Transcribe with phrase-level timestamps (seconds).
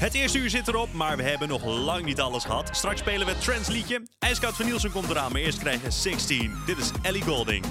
[0.00, 2.68] Het eerste uur zit erop, maar we hebben nog lang niet alles gehad.
[2.72, 4.02] Straks spelen we het Trends liedje.
[4.18, 6.52] IJskoud van Nielsen komt eraan, maar eerst krijgen 16.
[6.66, 7.64] Dit is Ellie Golding.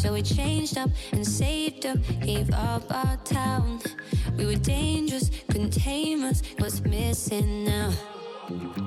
[0.00, 3.80] So we changed up and saved up, gave up our town.
[4.38, 6.40] We were dangerous, couldn't tame us.
[6.56, 7.92] What's missing now?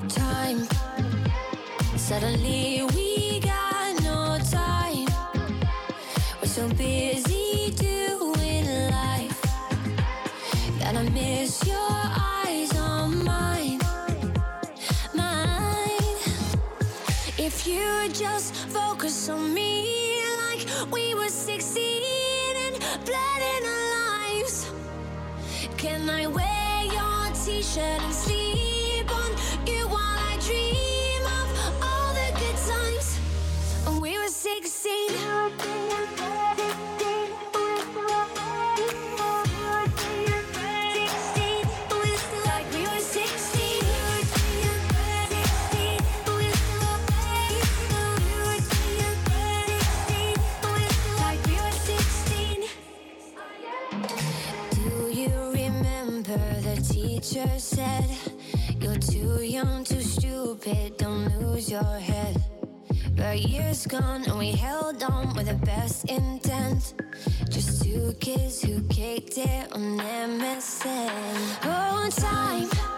[0.10, 0.68] Time.
[1.98, 5.08] Suddenly we got no time.
[6.42, 9.40] We're so busy doing life
[10.80, 13.80] that I miss your eyes on mine,
[15.14, 16.18] mine.
[17.38, 20.03] If you just focus on me
[20.94, 22.04] we were 16
[22.66, 23.86] and blood in our
[24.30, 24.72] lives.
[25.78, 29.32] Can I wear your t-shirt and sleep on
[29.66, 31.48] you while I dream of
[31.82, 33.20] all the good times
[34.02, 35.14] we were 16?
[57.74, 58.06] Said,
[58.80, 62.42] You're too young, too stupid, don't lose your head?
[63.16, 66.94] But years gone and we held on with the best intent.
[67.50, 71.58] Just two kids who kicked it on MSN.
[71.64, 72.93] Oh, time.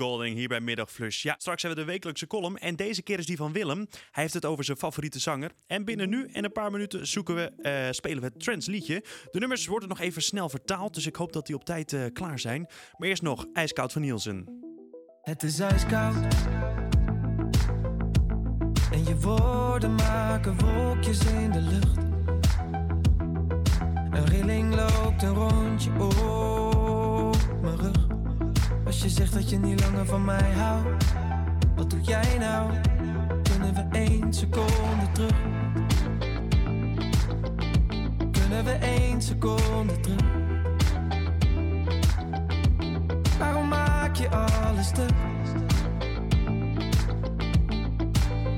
[0.00, 1.22] Golding hier bij Middagflush.
[1.22, 3.78] Ja, straks hebben we de wekelijkse column en deze keer is die van Willem.
[4.10, 5.50] Hij heeft het over zijn favoriete zanger.
[5.66, 9.04] En binnen nu en een paar minuten zoeken we, eh, spelen we het Trends liedje.
[9.30, 12.04] De nummers worden nog even snel vertaald, dus ik hoop dat die op tijd eh,
[12.12, 12.68] klaar zijn.
[12.96, 14.62] Maar eerst nog IJskoud van Nielsen.
[15.22, 16.34] Het is ijskoud.
[18.92, 21.98] En je woorden maken wolkjes in de lucht.
[24.10, 28.19] Een rilling loopt een rondje op mijn rug.
[28.90, 31.04] Als je zegt dat je niet langer van mij houdt,
[31.76, 32.72] wat doe jij nou?
[33.42, 35.36] Kunnen we één seconde terug?
[38.30, 40.24] Kunnen we één seconde terug?
[43.38, 45.12] Waarom maak je alles stuk?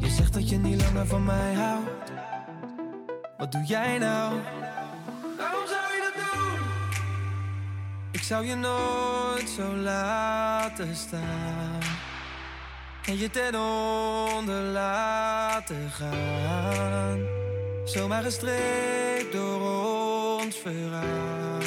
[0.00, 2.12] Je zegt dat je niet langer van mij houdt.
[3.36, 4.34] Wat doe jij nou?
[8.32, 11.78] Zou je nooit zo laten staan.
[13.04, 13.54] En je ten
[14.38, 17.26] onder laten gaan.
[17.84, 19.60] Zomaar gestreept door
[20.40, 21.60] ons verhaal.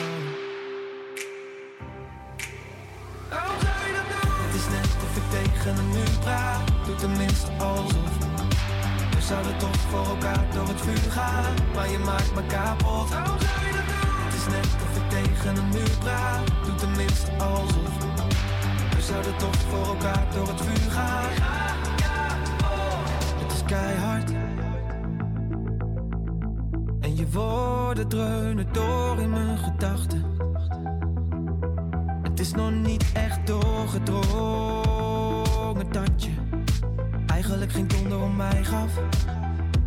[3.29, 4.31] Waarom zou je dat doen?
[4.45, 6.85] Het is net of ik tegen een muur praat.
[6.85, 8.17] Doe tenminste alsof.
[9.15, 11.53] We zouden toch voor elkaar door het vuur gaan.
[11.73, 13.09] Maar je maakt me kapot.
[14.49, 16.47] Net of ik tegen een muur praat.
[16.65, 17.97] Doe tenminste alsof.
[18.95, 21.29] We zouden toch voor elkaar door het vuur gaan.
[23.43, 24.31] Het is keihard.
[27.15, 30.23] je woorden dreunen door in mijn gedachten.
[32.21, 36.31] Het is nog niet echt doorgedrongen dat je
[37.27, 38.91] eigenlijk geen donder om mij gaf.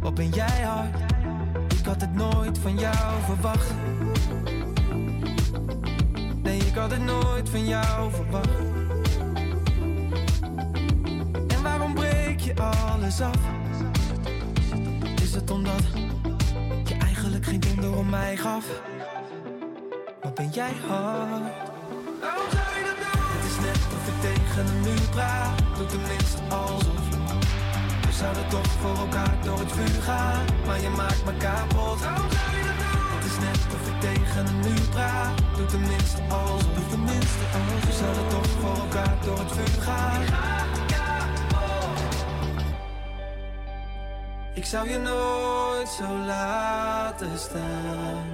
[0.00, 0.96] Wat ben jij hard?
[1.78, 3.74] Ik had het nooit van jou verwacht.
[6.78, 8.48] Had het nooit van jou verwacht.
[11.48, 13.38] En waarom breek je alles af?
[15.22, 15.82] Is het omdat
[16.84, 18.66] je eigenlijk geen donder om mij gaf?
[20.22, 21.42] Wat ben jij hard?
[22.20, 23.22] Waarom zou je dat doen?
[23.34, 25.58] Het is net of ik tegen een muur praat.
[25.76, 27.08] Doe tenminste alsof.
[28.06, 30.44] We zouden toch voor elkaar door het vuur gaan.
[30.66, 31.98] Maar je maakt me kapot.
[33.40, 35.38] Net of ik tegen een muur praat.
[35.56, 36.74] Doe tenminste alsof.
[36.74, 37.84] Doe tenminste alsof.
[37.86, 40.48] We zouden toch voor elkaar door het vuur gaan.
[44.58, 48.24] Ik zou je nooit zo laten staan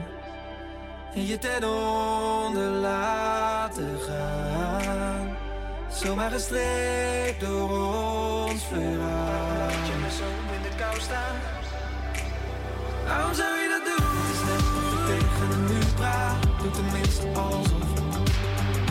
[1.15, 5.37] En je ten onder laten gaan
[5.89, 11.37] Zomaar gestreept door ons verhaal Laat je me zo in de kou staan
[13.06, 13.74] Waarom zou je
[16.05, 17.91] praat Doe tenminste alsof.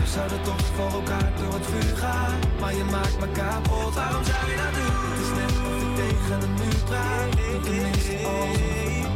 [0.00, 2.38] We zouden toch voor elkaar door het vuur gaan.
[2.60, 4.96] Maar je maakt me kapot, waarom zou je dat doen?
[5.10, 7.30] Het is net of ik tegen een muur praat.
[7.36, 9.12] Doe tenminste alsof.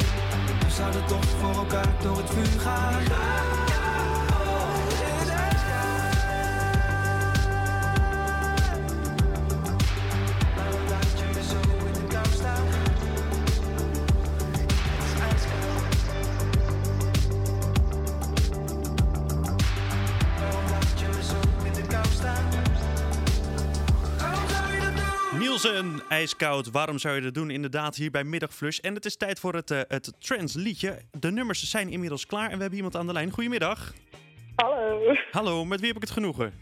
[0.64, 3.67] We zouden toch voor elkaar door het vuur gaan
[26.18, 26.70] ijskoud.
[26.70, 27.50] Waarom zou je dat doen?
[27.50, 28.78] Inderdaad, hier bij Middagflush.
[28.78, 31.02] En het is tijd voor het, eh, het Trends liedje.
[31.10, 33.30] De nummers zijn inmiddels klaar en we hebben iemand aan de lijn.
[33.30, 33.92] Goedemiddag.
[34.54, 36.52] Hallo, Hallo, met wie heb ik het genoegen?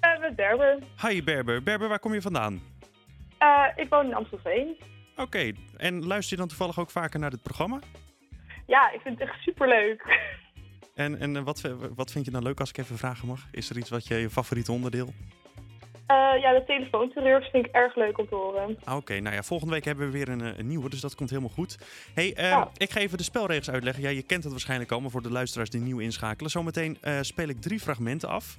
[0.00, 0.78] uh, met Berber.
[1.02, 1.62] Hi Berber.
[1.62, 2.62] Berber, waar kom je vandaan?
[3.38, 4.76] Eh, ik woon in Amstelveen.
[5.16, 7.78] Oké, en luister je dan toevallig ook vaker naar dit programma?
[8.66, 10.18] Ja, ik vind het echt superleuk.
[10.94, 11.60] En, en wat,
[11.94, 13.46] wat vind je dan leuk als ik even vragen mag?
[13.50, 15.14] Is er iets wat je je favoriete onderdeel?
[16.06, 18.78] Eh, ja, de telefoonterreurs vind ik erg leuk om te horen.
[18.84, 21.14] Ah, Oké, nou ja, volgende week hebben we weer een, eh, een nieuwe, dus dat
[21.14, 21.78] komt helemaal goed.
[22.14, 22.70] hey, eh, Ja.
[22.76, 24.02] ik ga even de spelregels uitleggen.
[24.02, 26.50] Ja, je kent het waarschijnlijk al, maar voor de luisteraars die nieuw inschakelen.
[26.50, 28.58] Zometeen eh, speel ik drie fragmenten af.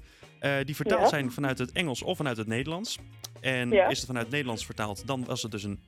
[0.63, 1.07] die vertaald Ja.
[1.07, 2.99] zijn vanuit het Engels of vanuit het Nederlands.
[3.41, 3.87] En Ja.
[3.87, 5.79] is het vanuit het Nederlands vertaald, dan was het dus een,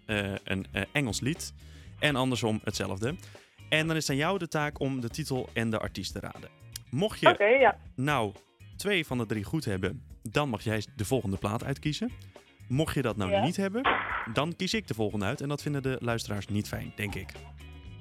[0.44, 1.54] een Engels lied.
[2.00, 3.16] En andersom hetzelfde.
[3.70, 6.20] En dan is het aan jou de taak om de titel en de artiest te
[6.20, 6.50] raden.
[6.90, 7.78] Mocht je Oké, ja.
[7.96, 8.32] nou
[8.80, 12.12] twee van de drie goed hebben, dan mag jij de volgende plaat uitkiezen.
[12.68, 13.44] Mocht je dat nou Ja.
[13.44, 13.82] niet hebben,
[14.34, 15.42] dan kies ik de volgende uit.
[15.42, 17.30] En dat vinden de luisteraars niet fijn, denk ik.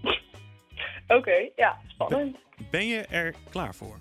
[1.19, 1.79] Oké, ja.
[1.87, 2.37] Spannend.
[2.71, 3.99] Ben je er klaar voor?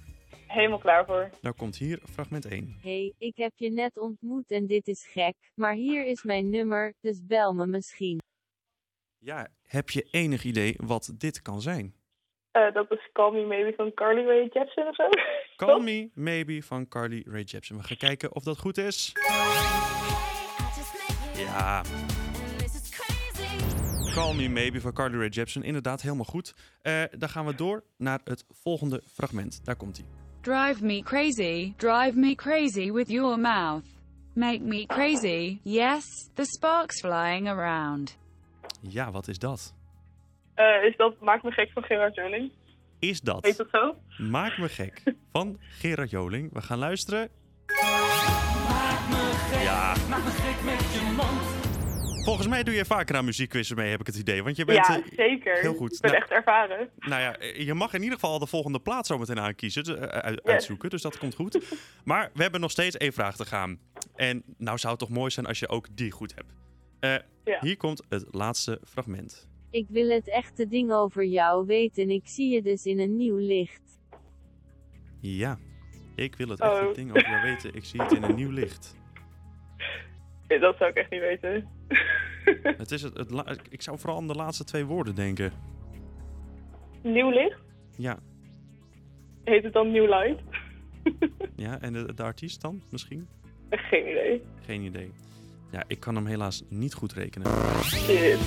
[0.47, 1.29] Helemaal klaar voor.
[1.41, 2.75] Nou komt hier fragment 1.
[2.81, 6.93] Hey, ik heb je net ontmoet en dit is gek, maar hier is mijn nummer,
[7.01, 8.19] dus bel me misschien.
[9.17, 11.93] Ja, heb je enig idee wat dit kan zijn?
[12.57, 15.09] Eh, dat is Call Me Maybe van Carly Rae Jepsen of zo.
[15.55, 15.79] Call?
[15.89, 17.77] Me Maybe van Carly Rae Jepsen.
[17.77, 19.11] We gaan kijken of dat goed is.
[21.35, 21.81] Ja,
[24.13, 25.63] Call Me Maybe van Carly Rae Jepsen.
[25.63, 26.53] Inderdaad, helemaal goed.
[26.81, 29.65] Eh, dan gaan we door naar het volgende fragment.
[29.65, 30.05] Daar komt hij.
[30.41, 33.85] Drive me crazy, drive me crazy with your mouth.
[34.33, 38.17] Make me crazy, yes, the sparks flying around.
[38.81, 39.76] Ja, wat is dat?
[40.57, 42.51] Eh, is dat Maak me gek van Gerard Joling?
[42.99, 43.95] Is dat Heet dat zo?
[44.17, 46.53] Maak me gek van Gerard Joling.
[46.53, 47.29] We gaan luisteren.
[49.63, 49.95] Ja.
[52.23, 54.43] Volgens mij doe je vaker aan muziekquizzen mee, heb ik het idee.
[54.43, 54.87] Want je bent...
[54.87, 55.59] ja, eh, zeker.
[55.59, 55.93] heel goed.
[55.93, 56.89] Ik ben Nou- echt ervaren.
[56.99, 59.83] nou ja, eh, je mag in ieder geval al de volgende plaat zo meteen aankiezen,
[59.83, 60.89] dus, uit- uitzoeken.
[60.89, 61.77] Dus dat komt goed.
[62.03, 63.79] Maar we hebben nog steeds één vraag te gaan.
[64.15, 66.53] En nou zou het toch mooi zijn als je ook die goed hebt.
[67.43, 67.57] Ja.
[67.61, 69.47] Hier komt het laatste fragment.
[69.69, 73.37] Ik wil het echte ding over jou weten, ik zie je dus in een nieuw
[73.37, 73.99] licht.
[75.21, 75.57] Ja,
[76.15, 76.77] ik wil het Oh.
[76.77, 77.73] echte ding over jou weten.
[77.75, 78.95] Ik zie het in een nieuw licht.
[80.47, 81.67] Dat zou ik echt niet weten.
[82.77, 83.31] Het is het,
[83.69, 85.51] ik zou vooral aan de laatste twee woorden denken.
[87.03, 87.59] Nieuw licht?
[87.97, 88.19] Ja,
[89.43, 90.41] Heet het dan New Light?
[91.55, 93.27] ja en de, de artiest dan misschien?
[93.69, 94.41] Geen idee.
[94.65, 95.11] Geen idee.
[95.71, 97.51] Ja, ik kan hem helaas niet goed rekenen.
[97.83, 98.39] Shit.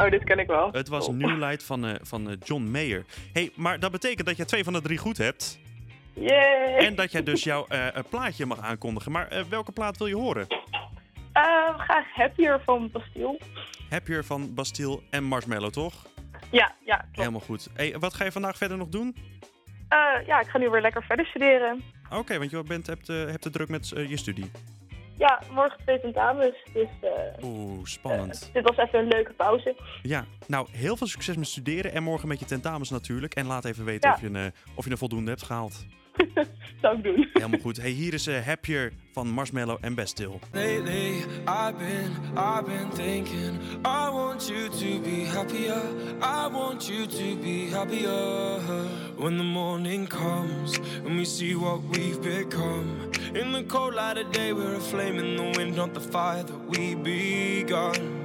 [0.00, 0.72] Oh, dit ken ik wel.
[0.72, 1.08] Het was.
[1.08, 3.04] New Light van, eh, van eh, John Mayer.
[3.32, 5.58] hey, maar dat betekent dat je twee van de drie goed hebt.
[6.14, 6.76] Yay!
[6.76, 9.12] En dat jij dus jouw eh, plaatje mag aankondigen.
[9.12, 10.46] Maar welke plaat wil je horen?
[11.76, 13.40] Graag Happier van Bastille.
[13.90, 16.06] Happier van Bastille en Marshmallow, toch?
[16.50, 17.16] Ja, ja, klopt.
[17.16, 17.68] Helemaal goed.
[17.74, 19.16] Hey, wat ga je vandaag verder nog doen?
[20.26, 21.82] Ja, ik ga nu weer lekker verder studeren.
[22.10, 24.50] Oké, want je bent, hebt, hebt het druk met je studie.
[25.20, 28.42] Ja, morgen twee tentamens, dus eh, Oeh, spannend.
[28.46, 29.76] eh, dit was even een leuke pauze.
[30.02, 33.34] Ja, nou, heel veel succes met studeren en morgen met je tentamens natuurlijk.
[33.34, 34.14] En laat even weten Ja.
[34.14, 35.86] of, je een, eh, of je een voldoende hebt gehaald.
[36.82, 37.28] Zou ik doen.
[37.32, 37.76] Helemaal goed.
[37.76, 40.38] Hey, hier is eh, Happier van Marshmallow en Bastille.
[40.52, 43.58] Lately, I've been, I've been thinking.
[43.84, 45.82] I want you to be happier.
[46.20, 48.60] I want you to be happier.
[49.16, 53.10] When the morning comes and we see what we've become.
[53.34, 56.42] In the cold light of day, we're a flame in the wind, not the fire
[56.42, 58.18] that we begun.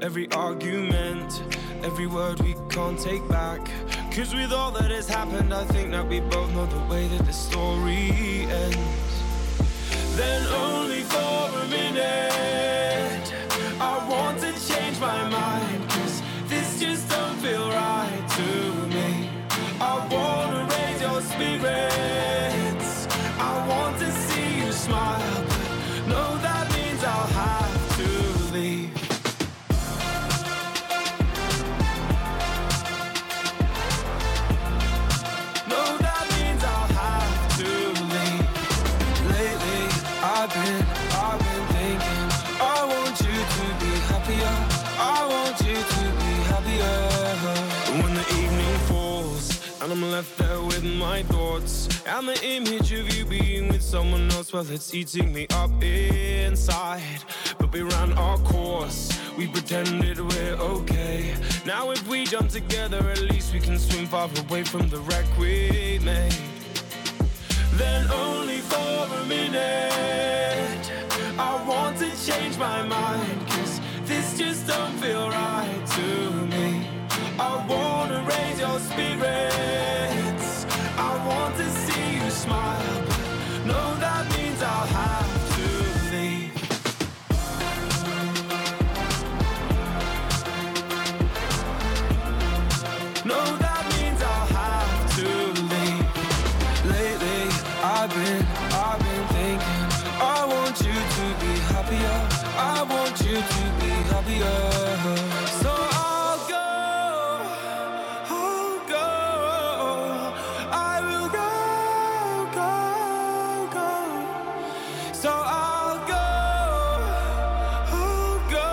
[0.00, 1.42] Every argument,
[1.82, 3.60] every word we can't take back.
[4.18, 7.24] Cause with all that has happened, I think that we both know the way that
[7.24, 9.22] the story ends
[10.16, 12.37] then only for a minute.
[50.82, 55.32] With my thoughts and the image of you being with someone else, well, it's eating
[55.32, 57.22] me up inside.
[57.58, 59.10] But we ran our course.
[59.36, 61.34] We pretended we're okay.
[61.66, 65.26] Now if we jump together, at least we can swim far away from the wreck
[65.38, 66.34] we made
[67.72, 70.92] then only for a minute.
[71.38, 76.88] I want to change my mind, cause this just don't feel right to me.
[77.38, 80.27] I wanna raise your spirits.
[81.00, 83.04] I want to see you smile,
[84.00, 85.66] that means I'll have to
[86.12, 86.54] leave.
[93.64, 95.28] That means I'll have to
[95.72, 96.06] leave.
[96.84, 97.42] Lately,
[97.82, 99.84] I've been, I've been thinking.
[100.20, 102.18] I want you to be happier.
[102.58, 104.77] I want you to be happier.
[115.20, 116.26] So I'll go,
[117.90, 118.70] I'll go.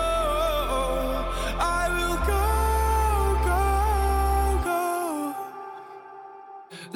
[1.58, 2.44] I will go,
[3.50, 3.62] go,
[4.70, 4.86] go.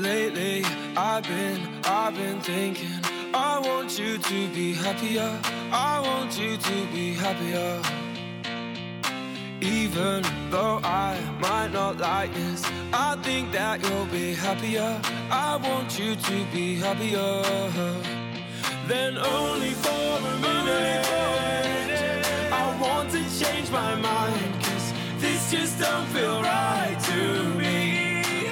[0.01, 0.65] Lately,
[0.97, 3.01] I've been, I've been thinking.
[3.35, 5.37] I want you to be happier.
[5.73, 7.83] I want you to be happier.
[9.61, 15.01] Even though I might not like this, I think that you'll be happier.
[15.29, 18.20] I want you to be happier.
[18.91, 21.07] Then only for a minute,
[22.51, 24.65] I want to change my mind.
[24.65, 28.49] Cause this just don't feel right to me.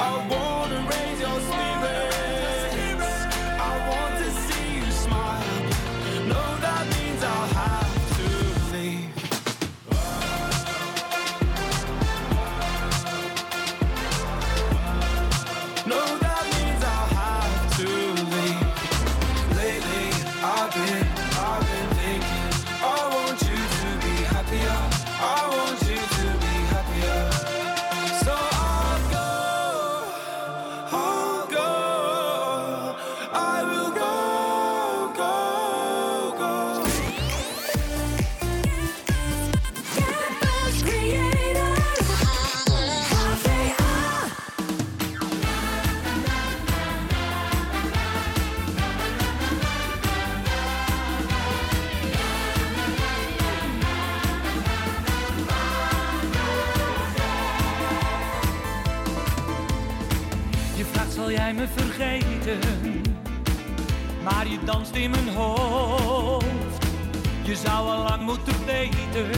[67.64, 69.30] Zou al lang moeten weten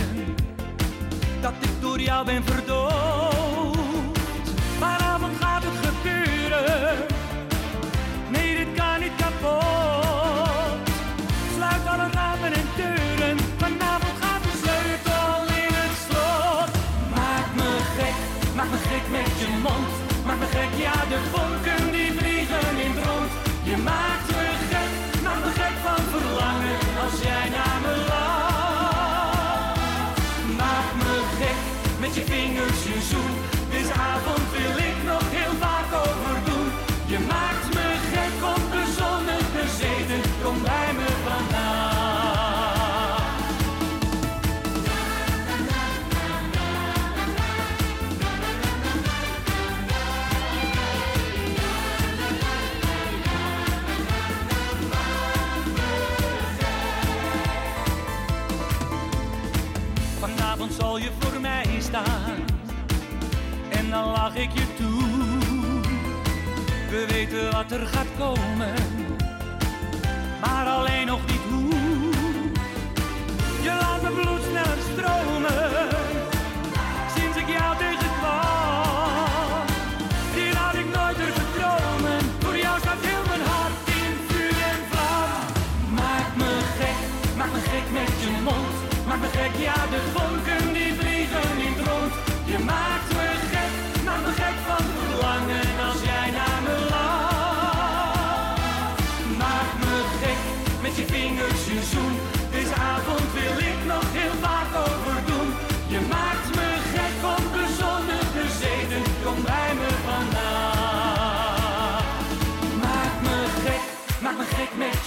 [1.40, 3.78] dat ik door jou ben verdoofd.
[4.78, 7.06] Vanavond gaat het gebeuren,
[8.28, 10.88] nee dit kan niet kapot.
[11.54, 16.70] Sluit alle ramen en deuren, vanavond gaat de sleutel in het slot.
[17.14, 18.18] Maak me gek,
[18.56, 19.90] maak me gek met je mond.
[20.26, 21.20] Maak me gek, ja de
[67.30, 68.74] weten wat er gaat komen,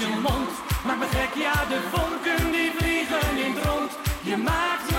[0.10, 0.50] met je.
[0.86, 3.92] Maak me gek, ja de vonken die vliegen in het rond.
[4.22, 4.93] Je maakt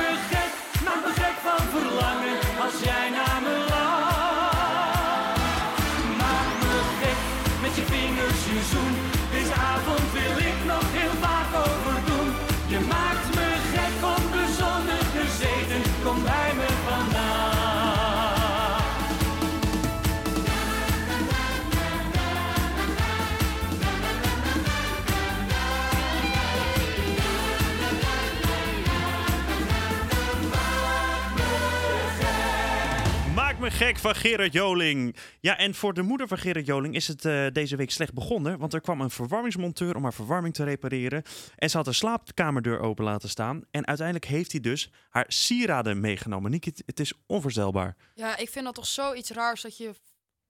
[33.74, 35.16] gek van Gerard Joling.
[35.40, 38.58] Ja, en voor de moeder van Gerard Joling is het eh, deze week slecht begonnen.
[38.58, 41.22] Want er kwam een verwarmingsmonteur om haar verwarming te repareren.
[41.56, 43.64] En ze had de slaapkamerdeur open laten staan.
[43.70, 46.50] En uiteindelijk heeft hij dus haar sieraden meegenomen.
[46.50, 47.96] Niek, het, het is onvoorstelbaar.
[48.14, 49.94] Ja, ik vind dat toch zoiets raars dat je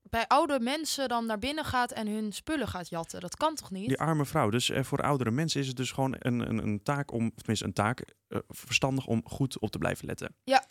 [0.03, 3.21] bij oude mensen dan naar binnen gaat en hun spullen gaat jatten.
[3.21, 3.89] Dat kan toch niet?
[3.89, 4.51] Die arme vrouw.
[4.51, 7.37] Dus eh, voor oudere mensen is het dus gewoon een, een, een taak om, of
[7.37, 10.35] tenminste een taak, eh, verstandig om goed op te blijven letten.
[10.45, 10.65] Ja.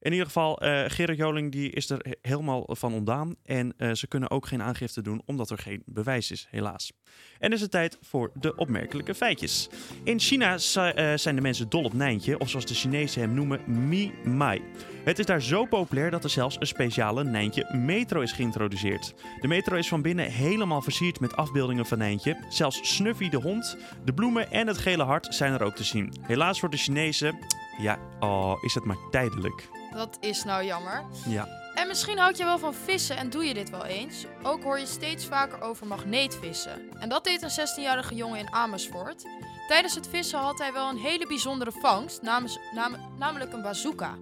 [0.00, 3.34] In ieder geval, eh Gerard Joling die is er he- helemaal van ontdaan.
[3.44, 6.92] En eh, ze kunnen ook geen aangifte doen, omdat er geen bewijs is, helaas.
[7.38, 9.68] En is het tijd voor de opmerkelijke feitjes.
[10.04, 13.88] In China eh, zijn de mensen dol op Nijntje, of zoals de Chinezen hem noemen,
[13.88, 14.62] Mi Mai.
[15.04, 19.14] Het is daar zo populair dat er zelfs een speciale Nijntje metro is geïntroduceerd.
[19.40, 22.36] De metro is van binnen helemaal versierd met afbeeldingen van Nijntje.
[22.48, 26.12] Zelfs Snuffy de hond, de bloemen en het gele hart zijn er ook te zien.
[26.20, 27.38] Helaas voor de Chinezen,
[27.78, 29.68] ja, oh, is het maar tijdelijk.
[29.90, 31.04] Dat is nou jammer.
[31.26, 31.58] Ja.
[31.74, 34.24] En misschien houd je wel van vissen en doe je dit wel eens.
[34.42, 36.90] Ook hoor je steeds vaker over magneetvissen.
[37.00, 39.22] En dat deed een 16-jarige jongen in Amersfoort.
[39.68, 44.14] Tijdens het vissen had hij wel een hele bijzondere vangst, namens, nam- namelijk een bazooka.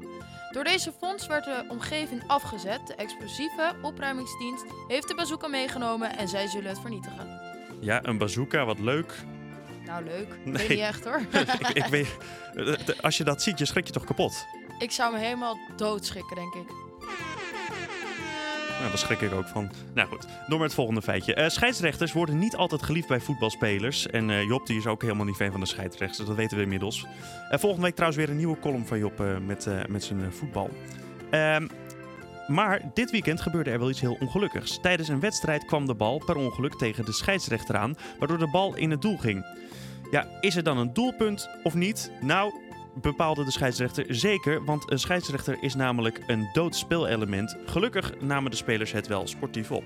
[0.51, 2.87] Door deze vondst werd de omgeving afgezet.
[2.87, 7.41] De explosieve opruimingsdienst heeft de bazooka meegenomen en zij zullen het vernietigen.
[7.81, 9.15] Ja, een bazooka, wat leuk.
[9.85, 10.29] Nou, leuk.
[10.45, 10.53] Nee.
[10.53, 11.21] weet niet echt hoor.
[11.59, 12.17] ik, ik weet,
[12.55, 14.47] eh, als je dat ziet, je schrik je toch kapot?
[14.79, 16.67] Ik zou me helemaal doodschrikken, denk ik.
[18.79, 19.71] Nou, daar schrik ik ook van.
[19.95, 21.35] Nou goed, door met het volgende feitje.
[21.35, 24.07] Eh, scheidsrechters worden niet altijd geliefd bij voetbalspelers.
[24.07, 26.63] En eh, Job die is ook helemaal niet fan van de scheidsrechters, dat weten we
[26.63, 27.07] inmiddels.
[27.51, 30.71] Eh, volgende week trouwens weer een nieuwe column van Job met, met zijn voetbal.
[31.31, 31.67] Ehm,
[32.47, 34.81] maar dit weekend gebeurde er wel iets heel ongelukkigs.
[34.81, 38.77] Tijdens een wedstrijd kwam de bal per ongeluk tegen de scheidsrechter aan, waardoor de bal
[38.77, 39.45] in het doel ging.
[40.11, 42.11] Ja, is er dan een doelpunt of niet?
[42.21, 42.53] Nou,
[43.01, 47.57] bepaalde de scheidsrechter zeker, want een scheidsrechter is namelijk een doodspeelelement.
[47.67, 49.85] Gelukkig namen de spelers het wel sportief op.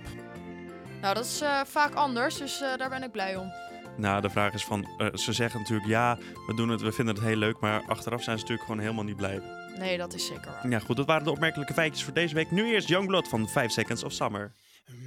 [1.01, 3.53] Nou, dat is eh, vaak anders, dus eh, daar ben ik blij om.
[3.97, 7.15] Nou, de vraag is van, eh, ze zeggen natuurlijk ja, we doen het, we vinden
[7.15, 9.41] het heel leuk, maar achteraf zijn ze natuurlijk gewoon helemaal niet blij.
[9.79, 10.69] Nee, dat is zeker waar.
[10.69, 12.51] Ja, goed, dat waren de opmerkelijke feitjes voor deze week.
[12.51, 14.55] Nu eerst Youngblood van 5 Seconds of Summer.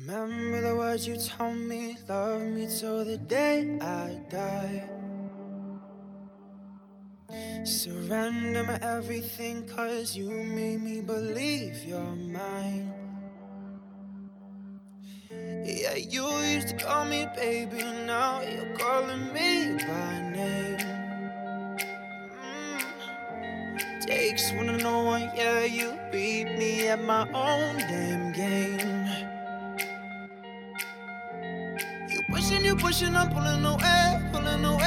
[0.06, 5.05] Remember the words you told me, love me till the day I die.
[7.64, 12.94] Surrender my everything, cause you made me believe you're mine.
[15.32, 20.78] Yeah, you used to call me baby, now you're calling me by name.
[22.44, 24.02] Mm.
[24.06, 29.08] Takes one to know one, yeah, you beat me at my own damn game.
[32.10, 34.85] You pushing, you pushing, I'm pulling away, pulling away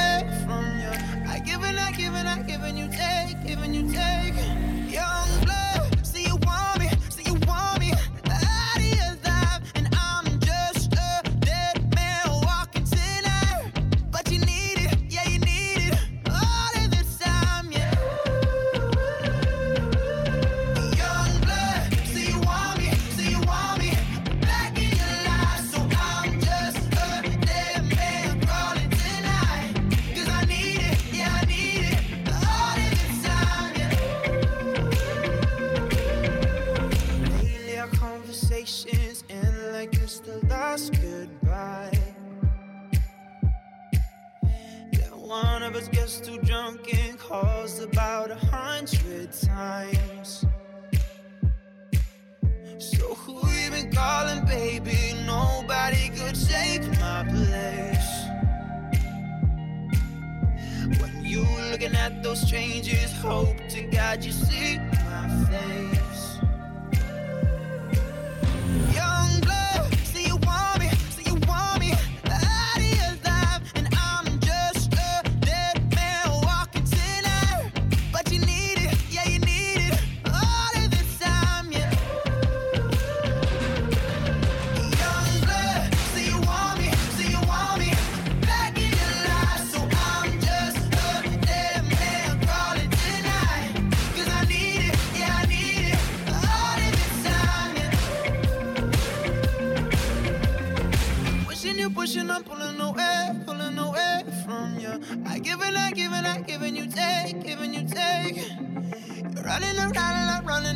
[109.49, 110.68] running around and I'm running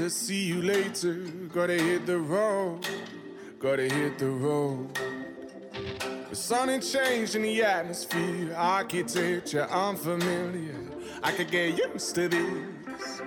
[0.00, 1.14] alligator, see you later.
[1.52, 2.86] Gotta hit the road,
[3.58, 4.88] gotta hit the road.
[6.30, 10.76] The sun ain't changed in the atmosphere, architecture unfamiliar.
[11.22, 13.20] I could get used to this.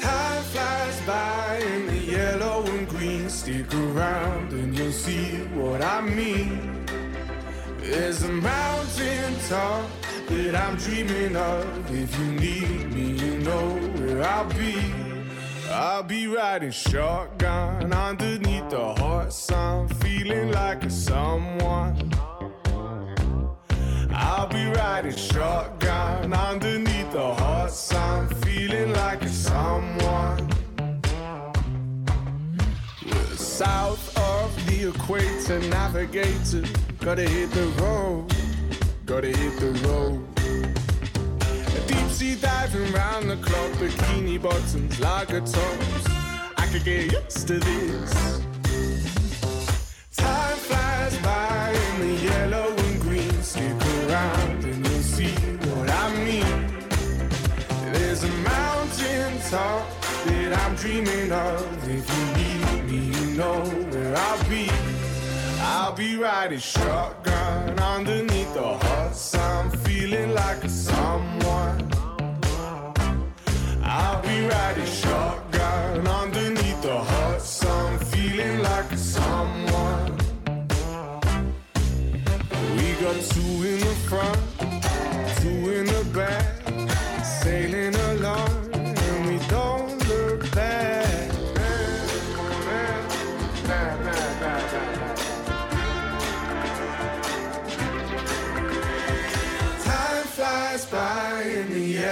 [0.00, 3.30] Time flies by in the yellow and green.
[3.30, 6.84] Stick around and you'll see what I mean.
[7.80, 9.88] There's a mountain top
[10.28, 11.94] that I'm dreaming of.
[11.94, 14.76] If you need me, you know where I'll be.
[15.70, 22.12] I'll be riding shotgun underneath the hot sun, feeling like a someone.
[24.10, 30.50] I'll be riding shotgun underneath the hot sun, feeling like a someone.
[33.36, 36.64] South of the equator, navigator.
[37.00, 38.32] Gotta hit the road,
[39.08, 40.22] gotta hit the road.
[41.86, 46.06] Deep sea diving round the clock, bikini bottoms, lager tops.
[46.58, 48.42] I could get used to this.
[50.14, 53.42] Time flies by in the yellow and green.
[53.42, 55.32] Stick around and you'll see
[55.68, 56.58] what I mean.
[57.94, 59.88] There's a mountain top
[60.26, 61.88] that I'm dreaming of.
[61.88, 64.97] If you need me, you know where I'll be.
[65.60, 71.90] I'll be riding shotgun underneath the hot sun, feeling like a someone.
[73.82, 80.16] I'll be riding shotgun underneath the hot sun, feeling like a someone.
[82.76, 84.38] We got two in the front,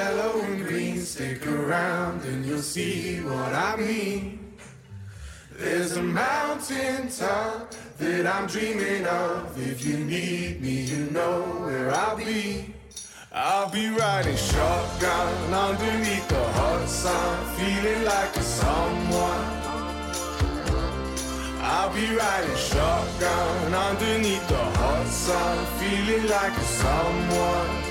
[0.07, 1.01] yellow and green.
[1.01, 4.55] Stick around and you'll see what I mean.
[5.59, 9.37] There's a mountain top that I'm dreaming of.
[9.73, 12.75] If you need me, you know where I'll be.
[13.33, 19.45] I'll be riding shotgun underneath the hot sun, feeling like a someone.
[21.73, 27.87] I'll be riding shotgun underneath the hot sun, feeling like a someone.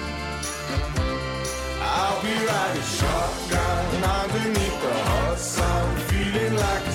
[1.87, 6.85] I'll be riding shotgun underneath the hot sun, feeling like.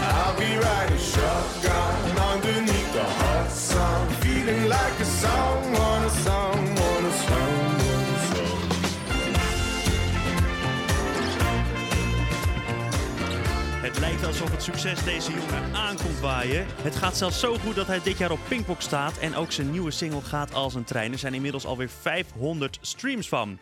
[0.00, 5.87] I'll be riding shotgun underneath the hot sun, feeling like someone.
[13.96, 16.66] Lijkt alsof het succes deze jongen aankomt waaien.
[16.68, 19.18] Het gaat zelfs zo goed dat hij dit jaar op Pinkpop staat.
[19.18, 21.12] En ook zijn nieuwe single gaat als een trein.
[21.12, 23.58] Er zijn inmiddels alweer 500 streams van.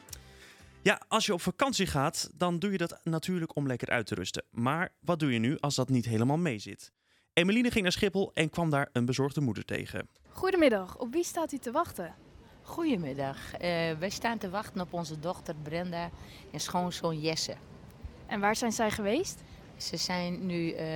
[0.83, 4.15] Ja, als je op vakantie gaat, dan doe je dat natuurlijk om lekker uit te
[4.15, 4.45] rusten.
[4.51, 6.93] Maar wat doe je nu als dat niet helemaal meezit?
[7.33, 10.09] Emeline ging naar Schiphol en kwam daar een bezorgde moeder tegen.
[10.29, 12.15] Goedemiddag, op wie staat u te wachten?
[12.63, 13.53] Goedemiddag.
[13.53, 16.11] Eh, wij staan te wachten op onze dochter Brenda
[16.53, 17.57] en schoonzoon Jesse.
[18.27, 19.43] En waar zijn zij geweest?
[19.77, 20.87] Ze zijn nu eh,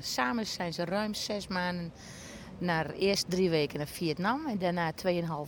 [0.00, 1.92] samen zijn ze ruim zes maanden
[2.58, 4.92] naar eerst drie weken naar Vietnam en daarna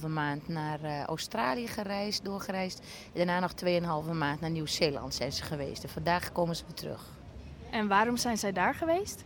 [0.03, 2.79] 2,5 maand naar eh, Australië gereisd, doorgereisd.
[2.79, 3.53] En daarna nog
[4.05, 5.83] 2,5 maand naar Nieuw-Zeeland zijn ze geweest.
[5.83, 7.05] En vandaag komen ze weer terug.
[7.71, 9.25] En waarom zijn zij daar geweest?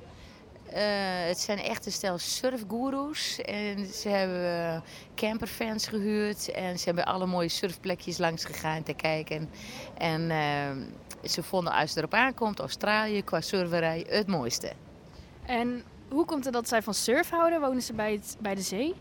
[0.67, 0.83] Eh,
[1.27, 3.41] het zijn echt een stel surfgoeroes.
[3.41, 4.83] En ze hebben
[5.15, 6.51] camperfans gehuurd.
[6.51, 9.51] En ze hebben alle mooie surfplekjes langs gegaan te kijken.
[9.99, 10.31] En
[11.25, 14.73] ze vonden als het erop aankomt, Australië qua surferij het mooiste.
[15.47, 17.61] En hoe komt het dat zij van surf houden?
[17.61, 18.95] Wonen ze bij, het, bij de zee?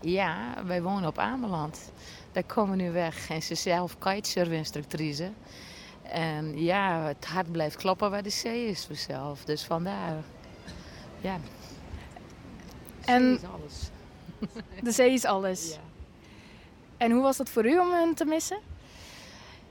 [0.00, 1.92] Ja, wij wonen op Ameland.
[2.32, 3.30] Daar komen we nu weg.
[3.30, 5.30] En ze is zelf kitesurfinstructrice.
[6.02, 9.44] En ja, het hart blijft kloppen waar de zee is vanzelf.
[9.44, 10.22] Dus vandaar.
[11.20, 11.38] Ja.
[13.04, 13.90] En Zee is alles.
[14.82, 15.70] de zee is alles.
[15.70, 15.78] Ja.
[16.96, 18.58] En hoe was dat voor u om hen te missen?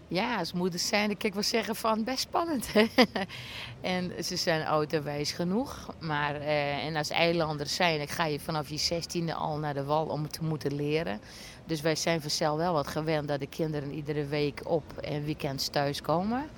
[0.09, 2.69] Ja, als moeders zijn, dan kan ik wel zeggen van best spannend.
[3.81, 5.93] en ze zijn ouderwijs genoeg.
[5.99, 9.83] Maar eh, en als eilanders zijn, dan ga je vanaf je zestiende al naar de
[9.83, 11.19] wal om te moeten leren.
[11.65, 15.67] Dus wij zijn vanzelf wel wat gewend dat de kinderen iedere week op en weekends
[15.67, 16.49] thuiskomen.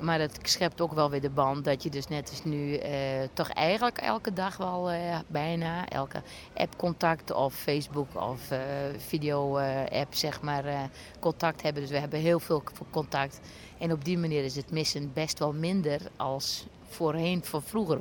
[0.00, 2.92] Maar het schept ook wel weer de band dat je dus net als nu eh,
[3.32, 6.22] toch eigenlijk elke dag wel eh, bijna elke
[6.54, 8.58] app-contact of Facebook of eh,
[8.96, 11.82] video-app zeg maar contact hebben.
[11.82, 13.40] Dus we hebben heel veel contact.
[13.78, 17.98] En op die manier is het missen best wel minder als voorheen van vroeger.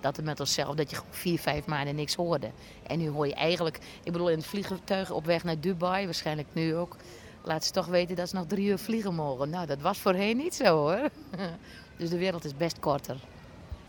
[0.00, 2.50] Dat het met onszelf, dat je vier, vijf maanden niks hoorde.
[2.86, 6.48] En nu hoor je eigenlijk, ik bedoel in het vliegtuig op weg naar Dubai, waarschijnlijk
[6.52, 6.96] nu ook.
[7.46, 9.50] Laat ze toch weten dat ze nog drie uur vliegen mogen.
[9.50, 11.08] Nou, dat was voorheen niet zo hoor.
[11.96, 13.16] Dus de wereld is best korter.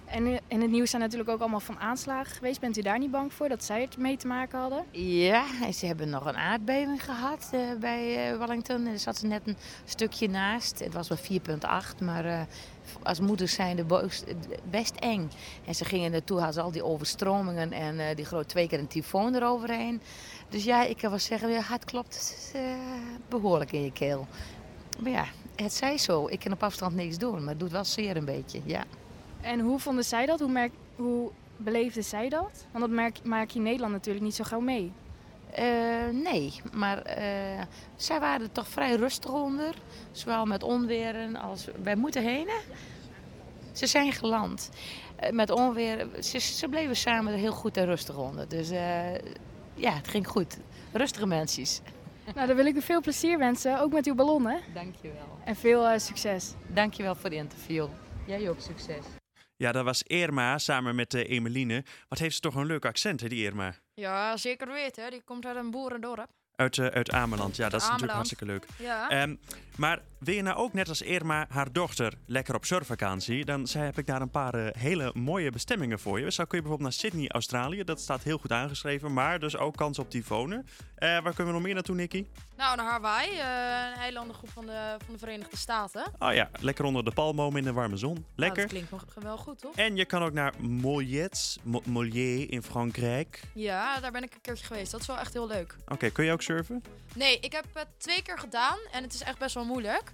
[0.06, 2.60] En in het nieuws zijn natuurlijk ook allemaal van aanslagen geweest.
[2.60, 4.86] Bent u daar niet bang voor dat zij het mee te maken hadden?
[4.91, 8.86] Ja, en ze hebben nog een aardbeving gehad eh, bij eh, Wellington.
[8.86, 10.80] Er zat ze net een stukje naast.
[10.80, 12.41] Het was wel 4,8, maar eh,
[13.04, 14.10] als moeders zijn de
[14.70, 15.32] best eng.
[15.65, 18.88] En ze gingen naartoe, hadden ze al die overstromingen en die groot twee keer een
[18.88, 20.02] tyfoon eroverheen.
[20.56, 22.62] Dus ja, ik kan wel zeggen, je hart klopt eh,
[23.30, 24.28] behoorlijk in je keel.
[25.00, 26.28] Maar ja, het zij zo.
[26.28, 28.84] Ik kan op afstand niks doen, maar het doet wel zeer een beetje, ja.
[29.41, 30.39] En hoe vonden zij dat?
[30.39, 32.65] Hoe, merk, hoe beleefden zij dat?
[32.72, 34.91] Want dat merk, maak je in Nederland natuurlijk niet zo gauw mee.
[35.52, 35.65] Eh,
[36.12, 37.62] nee, maar eh,
[37.96, 39.76] zij waren er toch vrij rustig onder.
[40.12, 41.68] Zowel met onweren als...
[41.84, 42.50] Wij moeten heen?
[43.72, 44.70] Ze zijn geland.
[45.32, 46.08] Met onweer...
[46.20, 48.48] Ze, ze bleven samen er heel goed en rustig onder.
[48.48, 48.70] Dus
[49.76, 50.58] ja, het ging goed.
[50.94, 51.82] Rustige mensjes.
[52.36, 54.60] Nou, dan wil ik u veel plezier wensen, ook met uw ballonnen.
[54.74, 55.40] Dankjewel.
[55.46, 56.54] En veel eh, succes.
[56.68, 57.88] Dankjewel voor de interview.
[58.28, 59.06] Jij ook succes.
[59.58, 61.84] Ja, dat was Irma samen met eh, Emeline.
[62.08, 63.74] Wat heeft ze toch een leuk accent, hè, die Irma?
[63.94, 65.04] Ja, zeker weten.
[65.04, 65.10] hè.
[65.10, 66.30] Die komt uit een boerendorp.
[66.56, 67.56] Uit, eh, uit Ameland.
[67.56, 68.66] Ja, dat is natuurlijk hartstikke leuk.
[68.78, 69.10] Ja.
[69.10, 69.36] Ehm,
[69.76, 73.45] maar wil je nou ook net als Irma haar dochter lekker op surfvakantie?
[73.45, 76.32] Dan heb ik daar een paar eh, hele mooie bestemmingen voor je.
[76.32, 77.84] Zo kun je bijvoorbeeld naar Sydney, Australië.
[77.84, 79.13] Dat staat heel goed aangeschreven.
[79.13, 80.67] Maar dus ook kans op tyfonen.
[80.95, 82.25] Eh, waar kunnen we nog meer naartoe, Nicky?
[82.58, 83.38] Nou, naar Hawaii, eh,
[83.93, 86.04] een eilandengroep van de, van de Verenigde Staten.
[86.19, 88.13] Oh ja, lekker onder de palmboom in de warme zon.
[88.13, 88.62] Nou, Lekker.
[88.62, 88.89] dat klinkt
[89.23, 89.75] wel goed, toch?
[89.75, 93.41] En je kan ook naar Mollet, Mo- Mollier in Frankrijk.
[93.54, 94.91] Ja, daar ben ik een keertje geweest.
[94.91, 95.75] Dat is wel echt heel leuk.
[95.88, 96.84] Oké, kun je ook surfen?
[97.15, 100.05] Nee, ik heb het twee keer gedaan en het is echt best wel moeilijk.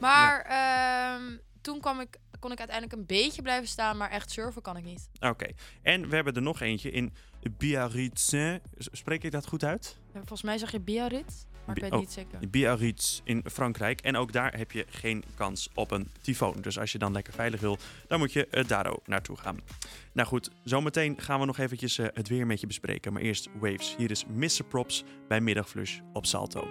[0.00, 4.62] Maar ehm, toen kwam ik, kon ik uiteindelijk een beetje blijven staan, maar echt surfen
[4.62, 5.08] kan ik niet.
[5.20, 5.46] Oké.
[5.82, 7.12] En we hebben er nog eentje in
[7.58, 8.34] Biarritz.
[8.76, 9.96] Spreek ik dat goed uit?
[10.06, 12.50] Ja, Volgens mij zeg je Biarritz, maar ik weet oh, niet zeker.
[12.50, 14.00] Biarritz in Frankrijk.
[14.00, 16.60] En ook daar heb je geen kans op een tyfoon.
[16.60, 19.60] Dus als je dan lekker veilig wil, dan moet je eh, daar ook naartoe gaan.
[20.12, 23.12] Nou goed, zometeen gaan we nog eventjes eh, het weer met je bespreken.
[23.12, 23.94] Maar eerst Waves.
[23.96, 24.64] Hier is Mr.
[24.68, 26.68] Props bij Middagflush op Salto.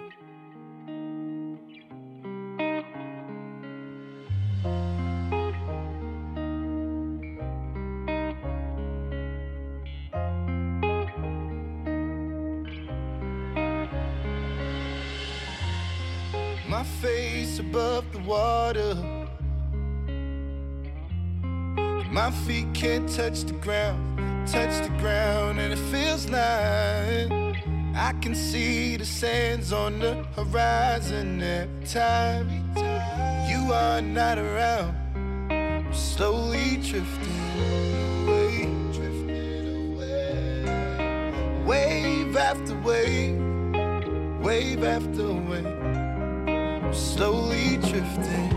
[18.12, 18.94] The water.
[22.10, 27.30] My feet can't touch the ground, touch the ground, and it feels like
[27.94, 32.48] I can see the sands on the horizon every time
[33.48, 34.94] you are not around.
[35.50, 37.40] I'm slowly drifting
[38.22, 41.64] away, drifting away.
[41.66, 43.38] Wave after wave,
[44.40, 45.87] wave after wave,
[47.18, 48.48] slowly drifting,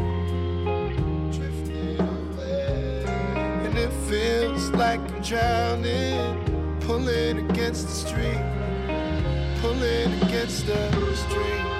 [1.31, 3.03] drifting away.
[3.65, 8.43] And it feels like I'm drowning, pulling against the stream,
[9.61, 11.70] pulling against the stream.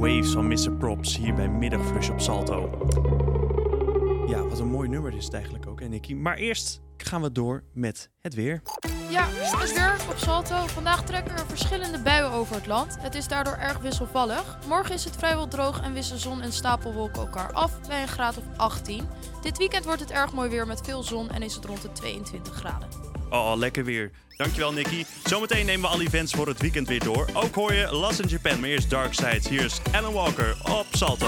[0.00, 0.72] Waves van Mr.
[0.72, 2.70] Props hier bij Middagflush op Salto.
[4.26, 6.14] Ja, wat een mooi nummer is het eigenlijk ook, hè Nicky.
[6.14, 8.62] Maar eerst gaan we door met het weer.
[9.08, 10.66] Ja, het weer op Salto.
[10.66, 12.96] Vandaag trekken er verschillende buien over het land.
[13.00, 14.58] Het is daardoor erg wisselvallig.
[14.68, 18.36] Morgen is het vrijwel droog en wisselen zon en stapelwolken elkaar af bij een graad
[18.36, 19.08] of 18.
[19.42, 21.92] Dit weekend wordt het erg mooi weer met veel zon en is het rond de
[21.92, 23.09] 22 graden.
[23.30, 24.10] Oh, lekker weer.
[24.36, 25.04] Dankjewel, Nicky.
[25.24, 27.26] Zometeen nemen we alle events voor het weekend weer door.
[27.32, 29.48] Ook hoor je Last in Japan, maar eerst Dark Side.
[29.48, 31.26] Hier is Alan Walker op Salto.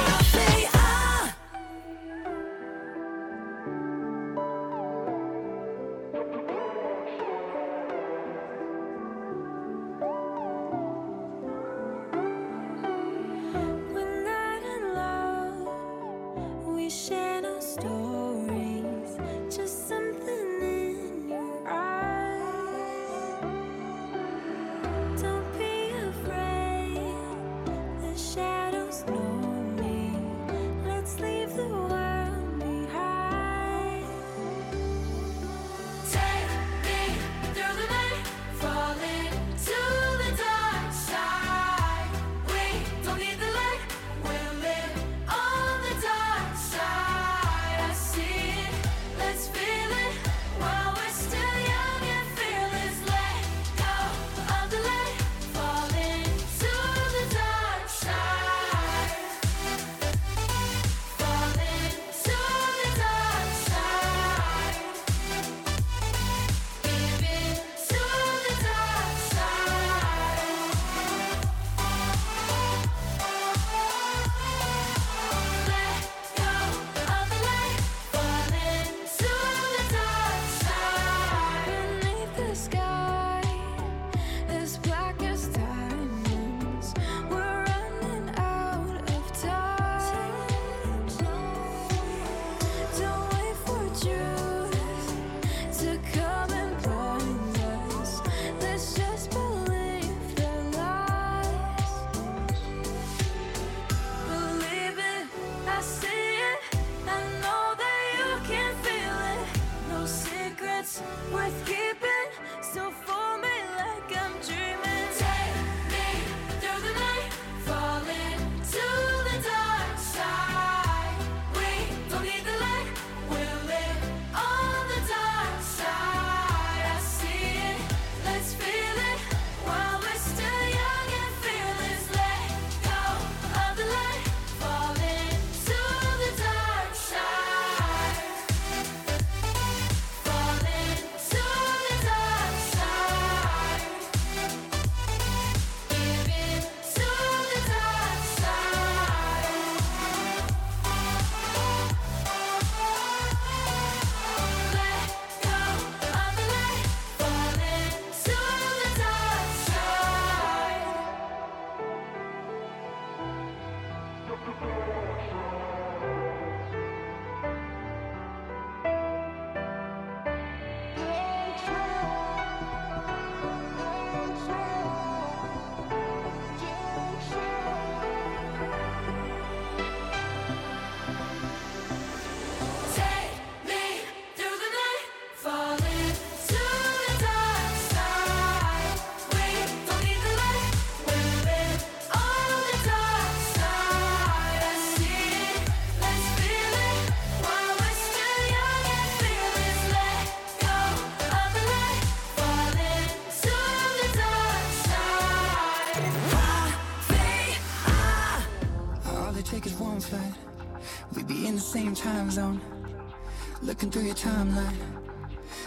[214.23, 214.77] Timeline.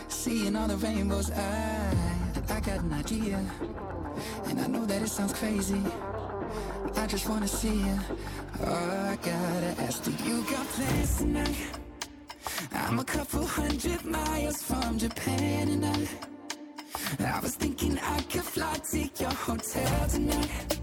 [0.08, 1.30] Seeing all the rainbows.
[1.30, 1.94] I,
[2.50, 3.38] I got an idea.
[4.46, 5.82] And I know that it sounds crazy.
[6.96, 8.00] I just wanna see you.
[8.64, 11.58] Oh, I gotta ask, do you got plans tonight?
[12.72, 16.08] I'm a couple hundred miles from Japan and I
[17.20, 20.80] I was thinking I could fly to your hotel tonight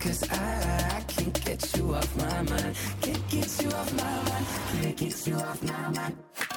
[0.00, 4.46] Cause I, I can't get you off my mind Can't get you off my mind
[4.72, 6.47] Can't get you off my mind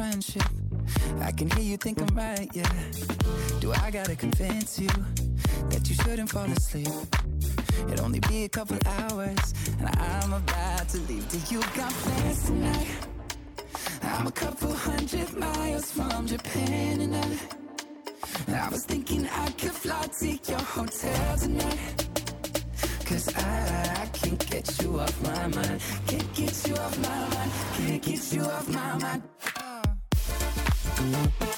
[0.00, 0.42] friendship.
[1.20, 2.72] I can hear you think I'm right, yeah.
[3.60, 4.88] Do I gotta convince you
[5.68, 6.88] That you shouldn't fall asleep.
[7.90, 11.28] It'll only be a couple hours And I'm about to leave.
[11.28, 12.88] Do you got plans tonight?
[14.02, 17.26] I'm a couple hundred miles from Japan and I
[18.52, 22.08] I was thinking I could fly to your hotel tonight.
[23.04, 25.80] Cause I, I can't get you off my mind.
[26.06, 27.50] Can't get you off my mind.
[27.76, 29.22] Can't get you off my mind
[29.56, 31.49] uh.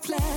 [0.00, 0.29] play.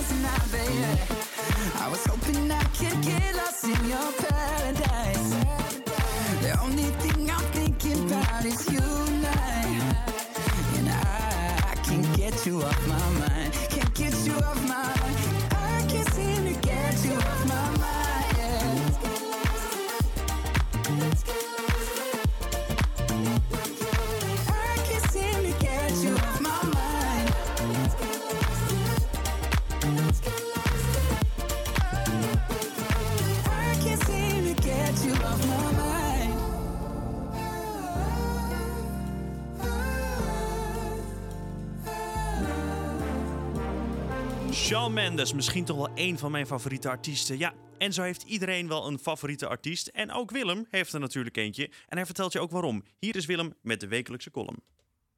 [44.89, 47.38] Mendes, misschien toch wel één van mijn favoriete artiesten.
[47.38, 49.88] Ja, en zo heeft iedereen wel een favoriete artiest.
[49.88, 51.69] En ook Willem heeft er natuurlijk eentje.
[51.88, 52.84] En hij vertelt je ook waarom.
[52.99, 54.63] Hier is Willem met de wekelijkse column.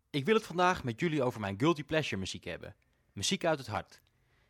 [0.10, 2.76] Ik wil het vandaag met jullie over mijn guilty pleasure muziek hebben.
[3.14, 4.02] Muziek uit het hart.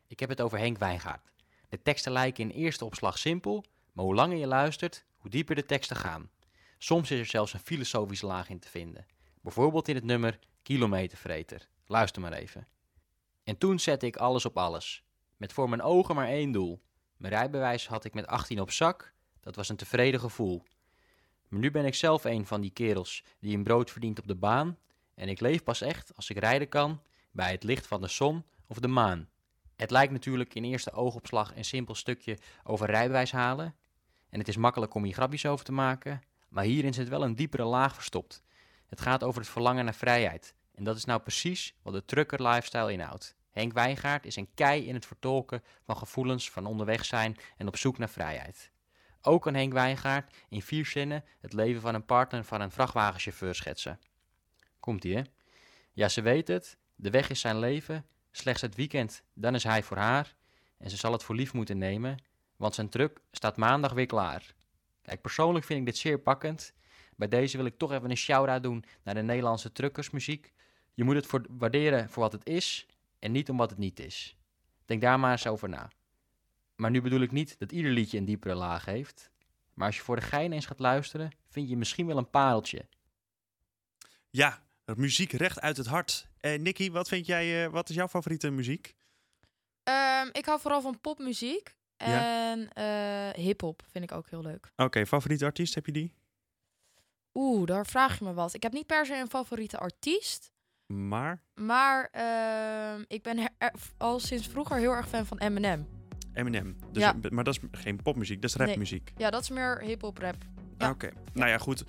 [0.06, 1.32] Ik heb het over Henk Wijngaard.
[1.68, 5.66] De teksten lijken in eerste opslag simpel, maar hoe langer je luistert, hoe dieper de
[5.66, 6.30] teksten gaan.
[6.78, 9.06] Soms is er zelfs een filosofische laag in te vinden.
[9.40, 11.68] Bijvoorbeeld in het nummer Kilometervreter.
[11.86, 12.66] Luister maar even.
[13.44, 15.04] En toen zette ik alles op alles.
[15.36, 16.82] Met voor mijn ogen maar één doel.
[17.16, 19.14] Mijn rijbewijs had ik met 18 op zak.
[19.40, 20.62] Dat was een tevreden gevoel.
[21.48, 24.34] Maar nu ben ik zelf een van die kerels die een brood verdient op de
[24.34, 24.78] baan.
[25.14, 28.44] En ik leef pas echt als ik rijden kan bij het licht van de zon
[28.66, 29.28] of de maan.
[29.76, 33.74] Het lijkt natuurlijk in eerste oogopslag een simpel stukje over rijbewijs halen.
[34.30, 36.22] En het is makkelijk om hier grapjes over te maken.
[36.48, 38.42] Maar hierin zit wel een diepere laag verstopt.
[38.86, 40.54] Het gaat over het verlangen naar vrijheid.
[40.74, 43.35] En dat is nou precies wat de trucker lifestyle inhoudt.
[43.56, 47.76] Henk Wijngaard is een kei in het vertolken van gevoelens van onderweg zijn en op
[47.76, 48.70] zoek naar vrijheid.
[49.22, 53.54] Ook kan Henk Wijngaard in vier zinnen het leven van een partner van een vrachtwagenchauffeur
[53.54, 54.00] schetsen.
[54.80, 55.22] Komt-ie, hè?
[55.92, 56.76] Ja, ze weet het.
[56.94, 58.06] De weg is zijn leven.
[58.30, 60.34] Slechts het weekend, dan is hij voor haar.
[60.78, 62.22] En ze zal het voor lief moeten nemen,
[62.56, 64.54] want zijn truck staat maandag weer klaar.
[65.02, 66.72] Kijk, persoonlijk vind ik dit zeer pakkend.
[67.14, 70.52] Bij deze wil ik toch even een shout-out doen naar de Nederlandse truckersmuziek.
[70.94, 72.86] Je moet het voor waarderen voor wat het is
[73.18, 74.36] en niet om wat het niet is.
[74.84, 75.90] Denk daar maar eens over na.
[76.74, 79.30] Maar nu bedoel ik niet dat ieder liedje een diepere laag heeft.
[79.74, 82.88] Maar als je voor de gein eens gaat luisteren, vind je misschien wel een pareltje.
[84.30, 84.62] Ja,
[84.94, 86.28] muziek recht uit het hart.
[86.40, 88.94] Eh Nicky, wat vind jij, eh, wat is jouw favoriete muziek?
[89.82, 91.76] Ehm, ik hou vooral van popmuziek.
[91.96, 92.50] Ja.
[92.50, 94.72] En eh hip-hop vind ik ook heel leuk.
[94.76, 96.12] Oké, favoriete artiest, heb je die?
[97.34, 98.54] Oeh, daar vraag je me wat.
[98.54, 100.52] Ik heb niet per se een favoriete artiest.
[100.86, 105.86] Maar Maar ehm, ik ben her- er- al sinds vroeger heel erg fan van Eminem.
[106.34, 106.76] Eminem.
[106.92, 107.14] Dus, Ja.
[107.30, 108.66] Maar dat is geen popmuziek, dat is Nee.
[108.66, 109.12] rapmuziek.
[109.16, 110.36] Ja, dat is meer hip-hop rap.
[110.78, 111.84] Ah, Oké, nou ja, goed.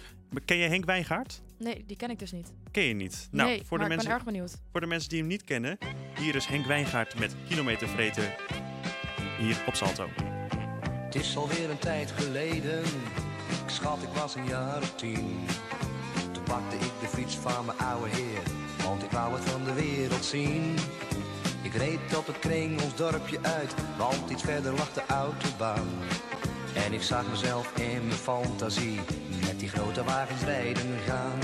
[0.45, 1.41] Ken je Henk Wijngaard?
[1.58, 2.54] Nee, die ken ik dus niet.
[2.72, 3.28] Ken je niet?
[3.32, 4.62] Nou, nee, voor, maar de ik mensen, ben erg benieuwd.
[4.72, 5.78] voor de mensen die hem niet kennen,
[6.20, 8.34] hier is Henk Wijngaard met Kilometervreten.
[9.39, 10.08] Hier op Salto.
[11.06, 12.80] Het is alweer een tijd geleden,
[13.64, 15.45] ik schat ik was een jaar of tien.
[16.34, 18.41] Toen pakte ik de fiets van mijn oude heer,
[18.88, 20.75] want ik wou het van de wereld zien.
[21.61, 25.88] Ik reed op het kring ons dorpje uit, want iets verder lag de autobaan.
[26.85, 28.99] En ik zag mezelf in mijn fantasie,
[29.45, 31.39] met die grote wagens rijden gaan.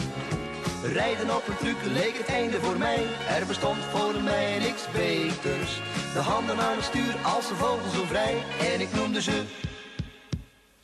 [0.83, 3.05] Rijden op een truc leek het einde voor mij.
[3.29, 5.81] Er bestond voor mij niks beters.
[6.13, 8.43] De handen aan het stuur als de vogels zo vrij.
[8.73, 9.43] En ik noemde ze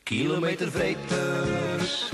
[0.03, 2.11] kilometervreters.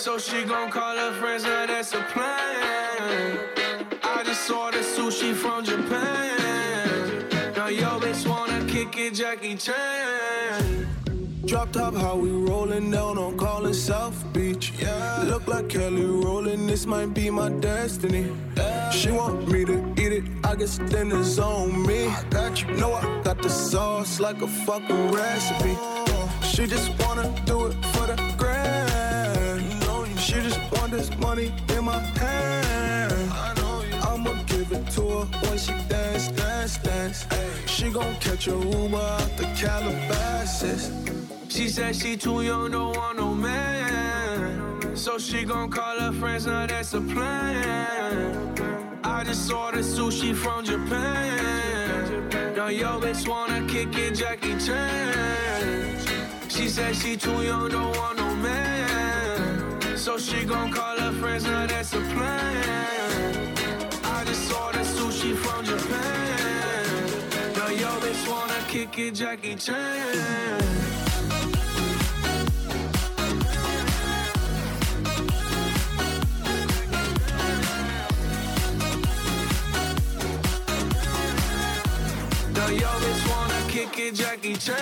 [0.00, 3.38] So she gon' call her friends, now that's a plan.
[4.02, 7.28] I just ordered sushi from Japan.
[7.54, 10.88] Now yo bitch wanna kick it, Jackie Chan.
[11.44, 14.72] Drop top, how we rolling down on calling South Beach.
[14.78, 15.24] Yeah.
[15.26, 18.32] Look like Kelly rolling, this might be my destiny.
[18.92, 22.06] She want me to eat it, I guess then it's on me.
[22.06, 25.76] I got you, know I got the sauce like a fucking recipe.
[26.42, 28.39] She just wanna do it for the
[30.90, 33.12] this money in my hand.
[34.02, 37.26] I'ma give it to her when she dance, dance, dance.
[37.66, 40.90] She gon' catch a Uber out the Calabasas.
[41.48, 44.96] She said she too young, don't want no man.
[44.96, 49.00] So she gon' call her friends, now that's a plan.
[49.04, 52.28] I just ordered sushi from Japan.
[52.56, 55.98] Now yo bitch wanna kick it, Jackie Chan.
[56.48, 58.79] She said she too young, don't want no man.
[60.00, 63.54] So she gon' call her friends, now that's a plan.
[64.02, 67.06] I just ordered sushi from Japan.
[67.54, 69.76] Now yo bitch wanna kick it, Jackie Chan.
[82.54, 84.76] Now yo bitch wanna kick it, Jackie Chan.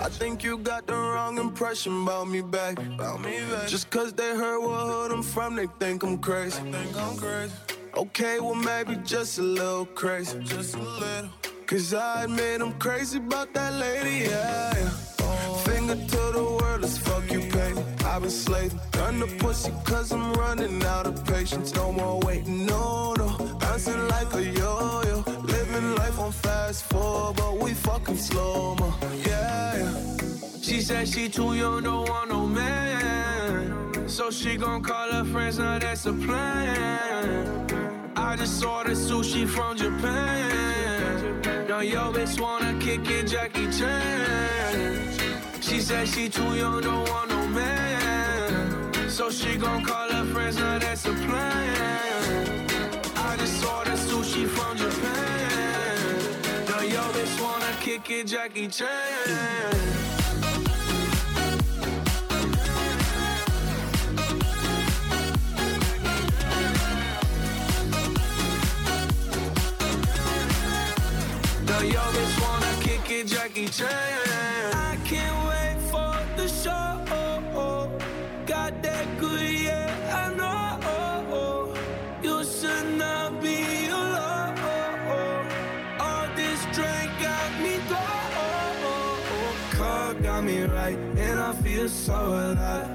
[0.00, 2.78] I think you got the wrong impression about me back.
[2.78, 3.68] About me back.
[3.68, 6.60] Just cause they heard what hood I'm from, they think I'm crazy.
[6.70, 7.54] think I'm crazy.
[7.96, 10.38] Okay, well maybe just a little crazy.
[10.44, 11.30] Just a little.
[11.66, 14.72] Cause I admit I'm crazy about that lady, yeah.
[15.66, 17.72] Finger to the world, as fuck you pay.
[18.06, 18.80] I've been slaving.
[18.92, 21.74] Done the pussy cause I'm running out of patience.
[21.74, 23.28] No more waiting, no, no.
[23.60, 24.81] Bouncing like a yo-yo.
[26.72, 28.94] Fast forward, but we fucking slow mo.
[29.26, 29.94] Yeah, yeah.
[30.62, 34.08] She said she too young, don't want no man.
[34.08, 38.14] So she gon' call her friends, now that's a plan.
[38.16, 41.42] I just ordered sushi from Japan.
[41.68, 45.12] Now yo bitch wanna kick it, Jackie Chan.
[45.60, 49.10] She said she too young, don't want no man.
[49.10, 52.66] So she gon' call her friends, now that's a plan.
[53.14, 55.01] I just ordered sushi from Japan.
[57.82, 58.88] Kick it, Jackie Chan.
[72.40, 74.31] Wanna kick it, Jackie Chan.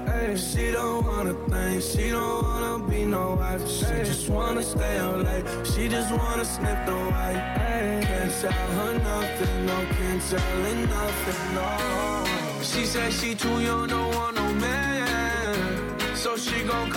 [0.06, 3.66] Hey, she don't wanna think, she don't wanna be no wife.
[3.68, 7.42] She just wanna stay up late, she just wanna sniff the white.
[7.58, 11.68] Hey, can't tell her nothing, no, can't tell her nothing, no.
[12.62, 16.16] She said she too young, don't want no man.
[16.16, 16.88] So she gon'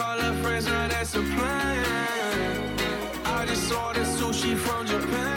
[1.01, 2.77] it's a plan.
[3.25, 5.30] I just ordered sushi from Japan.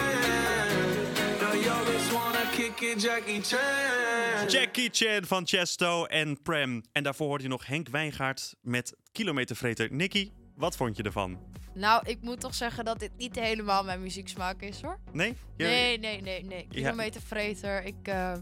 [2.72, 4.48] Jackie Chan.
[4.48, 6.82] Jackie Chan van Chesto en Prem.
[6.92, 9.92] En daarvoor hoorde je nog Henk Wijngaard met Kilometervreter.
[9.92, 11.38] Nicky, wat vond je ervan?
[11.74, 14.98] Nou, ik moet toch zeggen dat dit niet helemaal mijn muzieksmaak is hoor.
[15.12, 15.36] Nee?
[15.56, 16.66] Je- Nee, nee, nee, nee.
[16.70, 18.32] Kilometervreter, ik eh,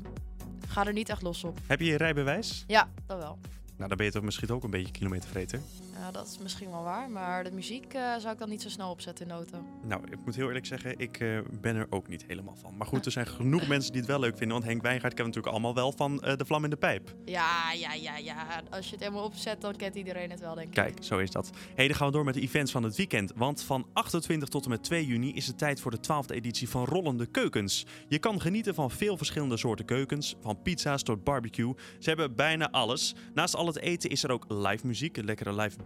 [0.68, 1.58] ga er niet echt los op.
[1.66, 2.64] Heb je je rijbewijs?
[2.66, 3.38] Ja, dat wel.
[3.76, 5.60] Nou, dan ben je toch misschien ook een beetje kilometervreter.
[5.98, 8.68] Ja, dat is misschien wel waar, maar de muziek eh, zou ik dan niet zo
[8.68, 9.64] snel opzetten in de auto.
[9.82, 12.76] Nou, ik moet heel eerlijk zeggen, ik eh, ben er ook niet helemaal van.
[12.76, 14.56] Maar goed, er zijn genoeg mensen die het wel leuk vinden.
[14.56, 17.14] Want Henk Wijngaard we natuurlijk allemaal wel van eh, De Vlam in de Pijp.
[17.24, 18.62] Ja, ja, ja, ja.
[18.70, 20.74] Als je het helemaal opzet, dan kent iedereen het wel, denk ik.
[20.74, 21.50] Kijk, zo is dat.
[21.74, 23.32] Hey, dan gaan we door met de events van het weekend.
[23.36, 26.68] Want van 28 tot en met 2 juni is het tijd voor de 12e editie
[26.68, 27.86] van Rollende Keukens.
[28.08, 30.36] Je kan genieten van veel verschillende soorten keukens.
[30.40, 31.74] Van pizza's tot barbecue.
[31.98, 33.14] Ze hebben bijna alles.
[33.34, 35.81] Naast al het eten is er ook live muziek, lekkere live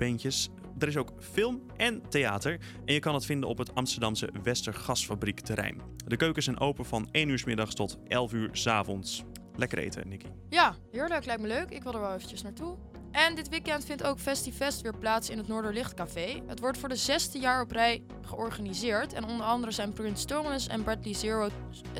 [0.79, 2.59] Er is ook film en theater.
[2.85, 5.81] En je kan het vinden op het Amsterdamse Westergasfabriek terrein.
[6.07, 9.25] De keukens zijn open van 1 uur middags tot 11 uur 's avonds.
[9.57, 10.27] Lekker eten, Nicky.
[10.49, 11.25] Ja, heerlijk.
[11.25, 11.71] Lijkt me leuk.
[11.71, 12.77] Ik wil er wel eventjes naartoe.
[13.11, 16.43] En dit weekend vindt ook Festivest weer plaats in het Noorderlichtcafé.
[16.47, 19.13] Het wordt voor de zesde jaar op rij georganiseerd.
[19.13, 21.49] En onder andere zijn Prince Thomas en Bradley Zero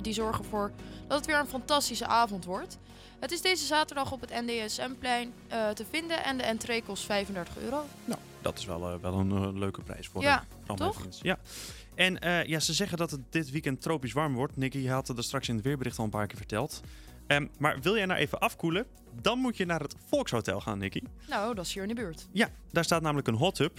[0.03, 0.73] die zorgen voor
[1.09, 2.79] dat het weer een fantastische avond wordt.
[3.27, 7.59] Het is deze zaterdag op het NDSM-plein eh, te vinden en de entree kost 35
[7.59, 7.85] euro.
[8.05, 11.07] Nou, dat is wel, eh, wel een eh, leuke prijs voor Ja, toch?
[11.23, 11.39] Ja.
[11.95, 14.57] En ja, ze zeggen dat het dit weekend tropisch warm wordt.
[14.57, 16.81] Nicky, je had het er straks in het weerbericht al een paar keer verteld.
[17.27, 18.87] Ehm, maar wil jij nou even afkoelen?
[19.21, 21.03] Dan moet je naar het Volkshotel gaan, Nicky.
[21.29, 22.29] Nou, dat is hier in de buurt.
[22.33, 23.79] Ja, daar staat namelijk een hot tub.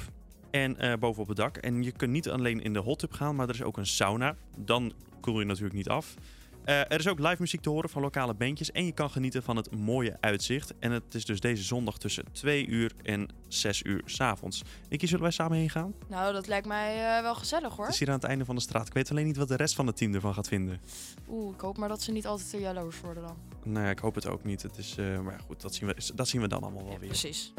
[0.51, 1.57] En boven op het dak.
[1.57, 3.87] En je kunt niet alleen in de hot tub gaan, maar er is ook een
[3.87, 4.35] sauna.
[4.57, 6.15] Dan koel je natuurlijk niet af.
[6.67, 8.71] Eh, er is ook live muziek te horen van lokale bandjes.
[8.71, 10.73] En je kan genieten van het mooie uitzicht.
[10.79, 14.61] En het is dus deze zondag tussen 2 uur en 6 uur s'avonds.
[14.89, 15.93] Nicky, zullen wij samen heen gaan?
[16.07, 17.85] Nou, dat lijkt mij eh, wel gezellig hoor.
[17.85, 18.87] Het is hier aan het einde van de straat.
[18.87, 20.81] Ik weet alleen niet wat de rest van het team ervan gaat vinden.
[21.29, 23.37] Oeh, ik hoop maar dat ze niet altijd te jaloers worden dan.
[23.63, 24.61] Nou ja, ik hoop het ook niet.
[24.61, 27.07] Het is, eh, maar goed, dat zien, we, dat zien we dan allemaal wel weer.
[27.09, 27.53] Precies.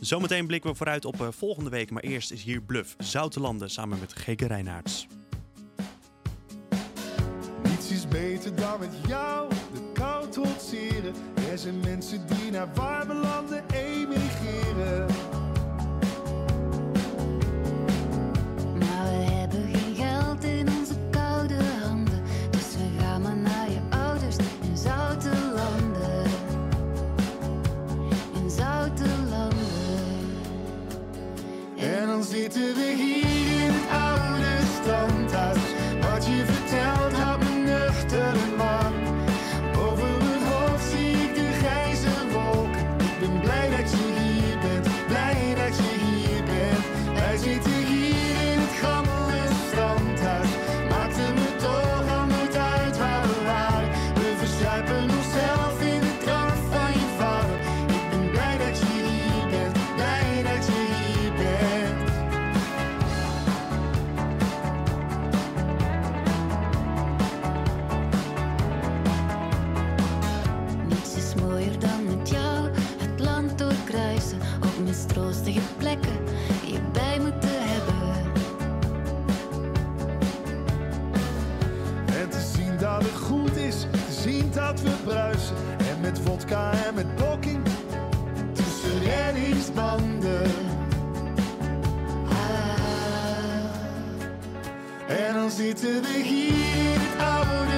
[0.00, 1.90] Zometeen blikken we vooruit op volgende week.
[1.90, 5.06] Maar eerst is hier Bluff, Zoutelanden, samen met Geke Reinaerts.
[8.12, 11.14] Beter dan met jou de kou trotseren.
[11.50, 15.06] Er zijn mensen die naar warme landen emigreren.
[18.78, 19.72] Maar we hebben
[85.06, 87.64] En met vodka en met blokking
[88.52, 90.50] tussen reddingsbanden.
[92.28, 93.56] Ah.
[95.08, 97.71] En dan zitten we hier in het oude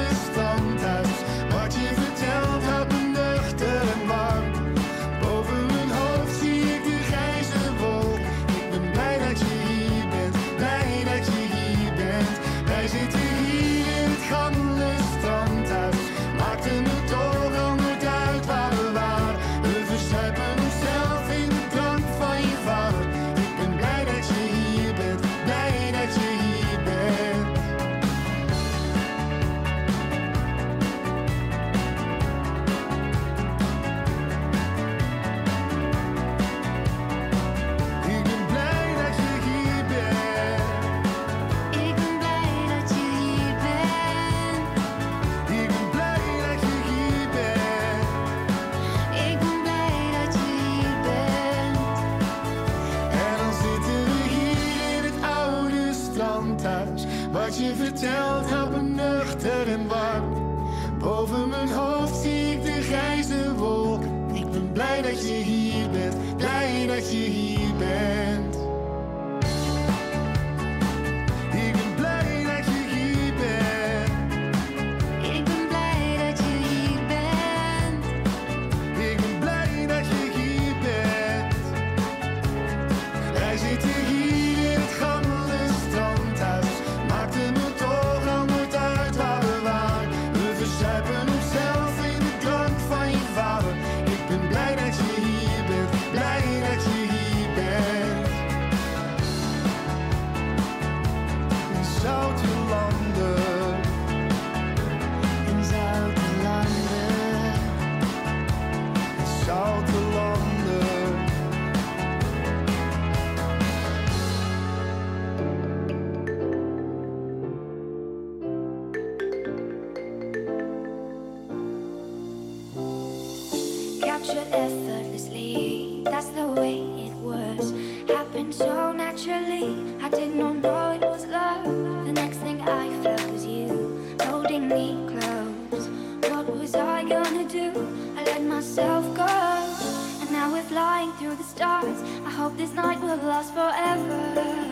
[124.30, 126.02] effortlessly.
[126.04, 127.72] That's the way it was.
[128.08, 129.96] Happened so naturally.
[130.02, 131.64] I did not know it was love.
[132.06, 135.88] The next thing I felt was you holding me close.
[136.30, 137.68] What was I gonna do?
[138.16, 139.26] I let myself go.
[139.26, 142.00] And now we're flying through the stars.
[142.24, 144.63] I hope this night will last forever.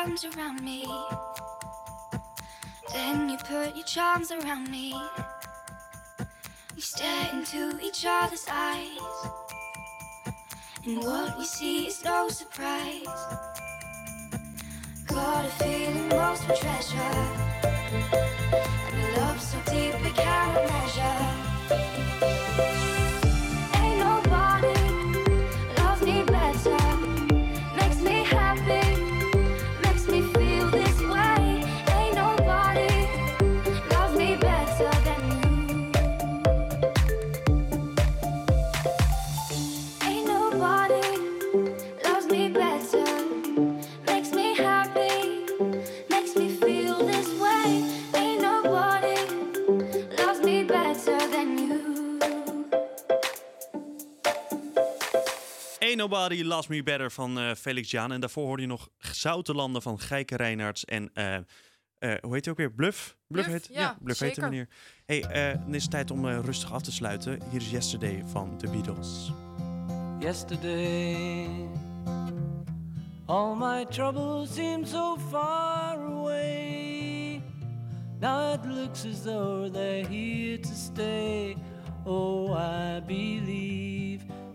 [0.00, 0.86] Arms around me.
[2.92, 4.94] Then you put your charms around me.
[6.74, 8.98] We stare into each other's eyes.
[10.86, 13.04] And what we see is no surprise.
[15.06, 17.16] Got a feeling most of treasure.
[18.92, 22.39] And a love so deep we cannot measure.
[56.20, 58.12] Nobody Loves Me Better van eh, Felix Jaan.
[58.12, 61.10] En daarvoor hoorde je nog Zoute Landen van Gijke Reinhards en...
[61.14, 61.42] eh, eh,
[61.98, 62.72] hoe heet hij ook weer?
[62.72, 63.16] Bluff?
[63.26, 64.50] Bluff, Bluff, heet, ja, Bluff heet de zeker.
[64.50, 64.68] meneer.
[65.04, 67.38] hey, eh, dan is het tijd om rustig af te sluiten.
[67.50, 69.32] Hier is Yesterday van The Beatles.
[70.18, 71.48] Yesterday,
[73.26, 77.42] all my troubles seem so far away.
[78.18, 81.56] Now it looks as though they're here to stay.
[82.04, 84.22] Oh, I believe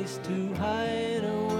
[0.00, 1.59] Place to hide away.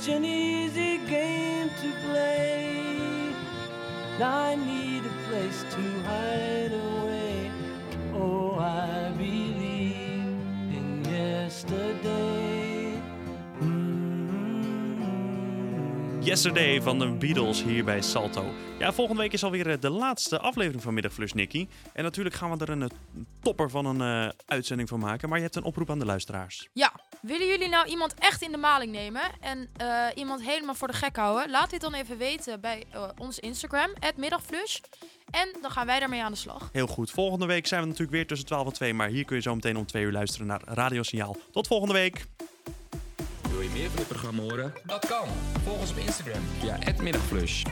[0.00, 0.59] Was such
[16.42, 16.82] yesterday.
[16.82, 18.44] Van de Beatles hier bij Salto.
[18.78, 21.68] Ja, volgende week is alweer eh, de laatste aflevering van Middagflush, Nicky.
[21.92, 22.88] En natuurlijk gaan we er een eh,
[23.42, 25.28] topper van een eh, uitzending van maken.
[25.28, 26.68] Maar je hebt een oproep aan de luisteraars.
[26.72, 29.68] Ja, willen jullie nou iemand echt in de maling nemen en
[30.14, 31.50] iemand helemaal voor de gek houden?
[31.50, 32.84] Laat dit dan even weten bij
[33.18, 34.78] ons Instagram, Middagflush.
[35.30, 36.68] En dan gaan wij daarmee aan de slag.
[36.72, 37.10] Heel goed.
[37.10, 38.94] Volgende week zijn we natuurlijk weer tussen 12 en 2.
[38.94, 41.36] Maar hier kun je zo meteen om 2 uur luisteren naar Radio Signaal.
[41.50, 42.26] Tot volgende week.
[43.50, 44.72] Wil je meer van dit programma horen?
[44.84, 45.28] Dat kan.
[45.64, 47.62] Volg ons op Instagram via @middagflush.